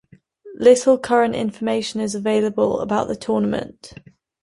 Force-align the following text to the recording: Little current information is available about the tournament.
Little 0.57 0.97
current 0.97 1.35
information 1.35 2.01
is 2.01 2.15
available 2.15 2.79
about 2.79 3.07
the 3.07 3.15
tournament. 3.15 3.93